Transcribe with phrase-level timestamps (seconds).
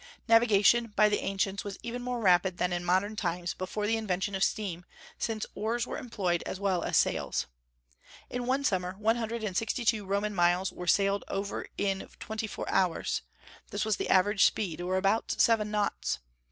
[0.27, 4.33] Navigation by the ancients was even more rapid than in modern times before the invention
[4.33, 4.83] of steam,
[5.19, 7.45] since oars were employed as well as sails.
[8.27, 12.67] In summer one hundred and sixty two Roman miles were sailed over in twenty four
[12.67, 13.21] hours;
[13.69, 16.17] this was the average speed, or about seven knots.